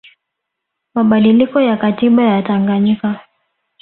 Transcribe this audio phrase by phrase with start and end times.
[0.93, 3.21] mabadiliko ya katiba ya Tanganyika